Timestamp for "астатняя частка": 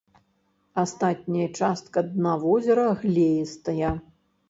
0.83-1.99